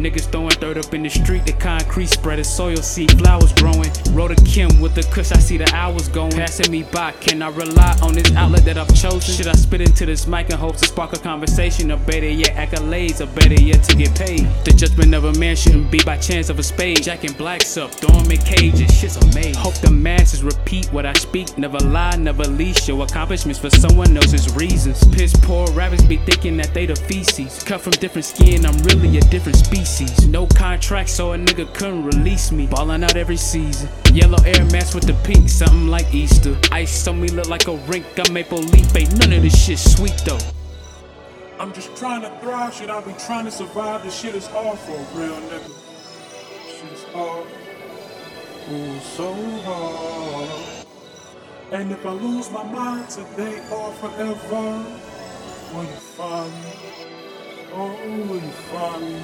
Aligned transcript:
Niggas 0.00 0.32
throwing 0.32 0.48
dirt 0.60 0.78
up 0.78 0.94
in 0.94 1.02
the 1.02 1.10
street, 1.10 1.44
the 1.44 1.52
concrete 1.52 2.06
spreading 2.06 2.42
soil 2.42 2.76
seed, 2.76 3.18
flowers 3.18 3.52
growing. 3.52 3.90
Rhoda 4.12 4.34
Kim 4.46 4.80
with 4.80 4.94
the 4.94 5.02
kush, 5.12 5.30
I 5.30 5.38
see 5.38 5.58
the 5.58 5.70
hours 5.74 6.08
going. 6.08 6.32
Passing 6.32 6.72
me 6.72 6.84
by, 6.84 7.12
can 7.12 7.42
I 7.42 7.50
rely 7.50 7.98
on 8.02 8.14
this 8.14 8.34
outlet 8.34 8.64
that 8.64 8.78
I've 8.78 8.94
chosen? 8.94 9.34
Should 9.34 9.46
I 9.46 9.52
spit 9.52 9.82
into 9.82 10.06
this 10.06 10.26
mic 10.26 10.48
and 10.48 10.58
hope 10.58 10.76
to 10.76 10.86
spark 10.86 11.12
a 11.12 11.18
conversation? 11.18 11.92
Or 11.92 11.98
better 11.98 12.30
yet, 12.30 12.56
accolades, 12.56 13.20
or 13.20 13.26
better 13.38 13.60
yet, 13.60 13.84
to 13.84 13.96
get 13.96 14.14
paid? 14.14 14.46
The 14.64 14.72
judgment 14.72 15.14
of 15.14 15.24
a 15.24 15.34
man 15.34 15.54
shouldn't 15.54 15.90
be 15.90 16.00
by 16.02 16.16
chance 16.16 16.48
of 16.48 16.58
a 16.58 16.62
spade. 16.62 17.02
Jacking 17.02 17.34
blacks 17.34 17.76
up, 17.76 17.90
throwing 17.90 18.30
in 18.30 18.38
cages, 18.38 18.90
shit's 18.98 19.16
amazing. 19.16 19.54
Hope 19.56 19.74
the 19.74 19.90
masses 19.90 20.42
repeat 20.42 20.86
what 20.94 21.04
I 21.04 21.12
speak, 21.12 21.58
never 21.58 21.78
lie, 21.78 22.16
never 22.16 22.44
leash. 22.44 22.84
Show 22.84 23.02
accomplishments 23.02 23.58
for 23.58 23.68
someone 23.68 24.16
else's 24.16 24.54
reasons. 24.56 25.06
Piss 25.08 25.34
poor 25.42 25.70
rappers 25.72 26.02
be 26.04 26.16
thinking 26.16 26.56
that 26.56 26.72
they 26.72 26.86
the 26.86 26.96
feces. 26.96 27.62
Cut 27.64 27.82
from 27.82 27.92
different 27.92 28.24
skin, 28.24 28.64
I'm 28.64 28.78
really 28.84 29.18
a 29.18 29.20
different 29.22 29.58
species. 29.58 29.89
No 30.28 30.46
contract, 30.46 31.08
so 31.08 31.32
a 31.32 31.36
nigga 31.36 31.66
couldn't 31.74 32.04
release 32.04 32.52
me. 32.52 32.68
Ballin' 32.68 33.02
out 33.02 33.16
every 33.16 33.36
season. 33.36 33.88
Yellow 34.12 34.38
Air 34.44 34.64
Max 34.66 34.94
with 34.94 35.04
the 35.04 35.14
pink, 35.24 35.48
something 35.48 35.88
like 35.88 36.14
Easter. 36.14 36.56
Ice 36.70 37.08
on 37.08 37.20
me 37.20 37.28
look 37.28 37.48
like 37.48 37.66
a 37.66 37.76
rink, 37.88 38.06
I'm 38.16 38.32
maple 38.32 38.58
leaf, 38.58 38.96
ain't 38.96 39.18
none 39.18 39.32
of 39.32 39.42
this 39.42 39.64
shit 39.64 39.78
sweet 39.80 40.14
though. 40.24 40.38
I'm 41.58 41.72
just 41.72 41.96
trying 41.96 42.22
to 42.22 42.30
thrive, 42.38 42.72
shit. 42.72 42.88
I 42.88 43.00
be 43.00 43.12
trying 43.26 43.46
to 43.46 43.50
survive. 43.50 44.04
This 44.04 44.18
shit 44.18 44.34
is 44.36 44.46
hard 44.46 44.78
for 44.78 44.92
a 44.92 45.04
real 45.18 45.36
nigga. 45.50 45.72
Shit 46.70 46.92
is 46.92 47.04
hard. 47.12 47.46
Ooh, 48.70 49.00
so 49.00 49.34
hard. 49.64 50.86
And 51.72 51.90
if 51.90 52.06
I 52.06 52.12
lose 52.12 52.48
my 52.52 52.62
mind 52.62 53.10
today 53.10 53.60
or 53.72 53.92
forever, 53.94 54.84
will 55.74 55.84
you 55.84 56.00
find 56.16 56.52
me? 56.64 56.72
Oh, 57.72 58.26
will 58.28 58.36
you 58.36 58.52
find 58.70 59.02
me? 59.02 59.22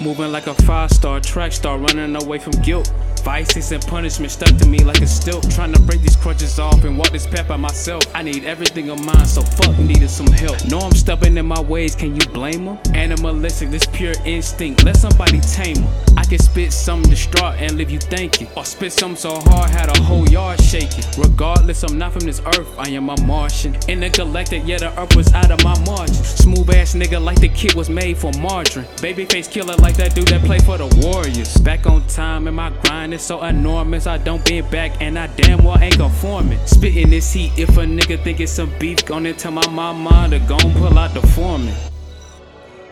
Moving 0.00 0.32
like 0.32 0.46
a 0.46 0.54
five 0.54 0.90
star 0.90 1.20
track 1.20 1.52
star, 1.52 1.78
running 1.78 2.16
away 2.16 2.38
from 2.38 2.52
guilt. 2.62 2.92
Vices 3.22 3.72
and 3.72 3.82
punishment 3.86 4.30
stuck 4.30 4.54
to 4.58 4.66
me 4.66 4.78
like 4.80 5.00
a 5.00 5.06
stilt. 5.06 5.50
Trying 5.50 5.72
to 5.72 5.80
break 5.80 6.02
these 6.02 6.16
crutches 6.16 6.58
off 6.58 6.84
and 6.84 6.98
walk 6.98 7.10
this 7.10 7.26
path 7.26 7.48
by 7.48 7.56
myself. 7.56 8.02
I 8.14 8.22
need 8.22 8.44
everything 8.44 8.90
of 8.90 9.02
mine, 9.02 9.24
so 9.24 9.40
fuck 9.40 9.78
needed 9.78 10.10
some 10.10 10.26
help. 10.26 10.62
Know 10.66 10.80
I'm 10.80 10.92
stubborn 10.92 11.38
in 11.38 11.46
my 11.46 11.60
ways, 11.60 11.94
can 11.94 12.14
you 12.14 12.26
blame 12.28 12.66
them? 12.66 12.78
Animalistic, 12.92 13.70
this 13.70 13.86
pure 13.86 14.12
instinct. 14.26 14.84
Let 14.84 14.98
somebody 14.98 15.40
tame 15.40 15.76
them. 15.76 15.88
I 16.18 16.24
can 16.24 16.38
spit 16.38 16.70
something 16.70 17.08
distraught 17.08 17.54
and 17.60 17.78
leave 17.78 17.88
you 17.88 17.98
thinking. 17.98 18.46
Or 18.58 18.64
spit 18.66 18.92
something 18.92 19.16
so 19.16 19.40
hard, 19.40 19.70
had 19.70 19.96
a 19.96 20.02
whole 20.02 20.28
yard 20.28 20.60
shaking. 20.60 21.04
Regardless, 21.16 21.82
I'm 21.82 21.96
not 21.96 22.12
from 22.12 22.26
this 22.26 22.42
earth, 22.44 22.68
I 22.78 22.90
am 22.90 23.08
a 23.08 23.18
Martian. 23.22 23.74
Intergalactic, 23.88 24.64
yeah, 24.66 24.78
the 24.78 25.00
earth 25.00 25.16
was 25.16 25.32
out 25.32 25.50
of 25.50 25.64
my 25.64 25.78
margin. 25.86 26.14
Smooth 26.14 26.68
ass 26.74 26.83
nigga 26.94 27.22
like 27.22 27.40
the 27.40 27.48
kid 27.48 27.74
was 27.74 27.90
made 27.90 28.16
for 28.16 28.32
margarine. 28.40 28.86
Babyface 28.96 29.50
killer 29.50 29.74
like 29.76 29.96
that 29.96 30.14
dude 30.14 30.28
that 30.28 30.42
play 30.44 30.58
for 30.58 30.78
the 30.78 30.86
Warriors. 31.04 31.56
Back 31.58 31.86
on 31.86 32.06
time 32.06 32.46
and 32.46 32.56
my 32.56 32.70
grind 32.82 33.12
is 33.12 33.22
so 33.22 33.42
enormous. 33.42 34.06
I 34.06 34.18
don't 34.18 34.44
bend 34.44 34.70
back 34.70 35.00
and 35.00 35.18
I 35.18 35.26
damn 35.28 35.62
well 35.64 35.78
ain't 35.78 35.96
conforming. 35.96 36.58
Spitting 36.66 37.10
this 37.10 37.32
heat, 37.32 37.52
if 37.58 37.70
a 37.70 37.82
nigga 37.82 38.22
think 38.22 38.40
it's 38.40 38.52
some 38.52 38.72
beef, 38.78 39.04
gonna 39.04 39.32
tell 39.32 39.52
my 39.52 39.68
mama 39.68 40.28
to 40.30 40.38
gon' 40.40 40.72
pull 40.74 40.98
out 40.98 41.12
the 41.14 41.22
foreman. 41.28 41.74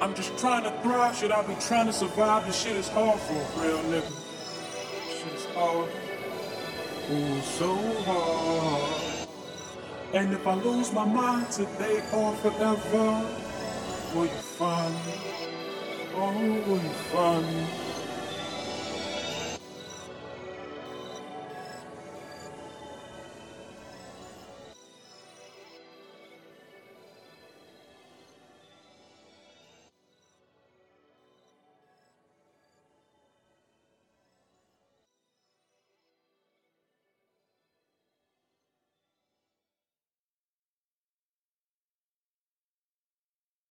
I'm 0.00 0.14
just 0.14 0.38
trying 0.38 0.62
to 0.62 0.70
thrive, 0.82 1.16
Should 1.16 1.32
I 1.32 1.42
be 1.42 1.54
trying 1.60 1.86
to 1.86 1.92
survive. 1.92 2.46
This 2.46 2.60
shit 2.62 2.76
is 2.76 2.88
hard 2.88 3.18
for 3.18 3.34
a 3.34 3.66
real 3.66 3.78
nigga. 3.90 4.12
Shit 5.10 5.34
is 5.34 5.46
hard. 5.54 5.88
Ooh, 7.10 7.40
so 7.40 7.74
hard. 8.04 9.28
And 10.14 10.32
if 10.32 10.46
I 10.46 10.54
lose 10.54 10.92
my 10.92 11.04
mind 11.04 11.50
today 11.50 12.02
or 12.14 12.34
forever, 12.36 13.26
find 14.16 14.94
me? 15.06 15.12
Oh, 16.14 16.78
find 17.12 17.46
me? 17.46 17.97